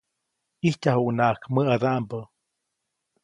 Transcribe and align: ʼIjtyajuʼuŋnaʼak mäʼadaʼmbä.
ʼIjtyajuʼuŋnaʼak 0.61 1.41
mäʼadaʼmbä. 1.53 2.19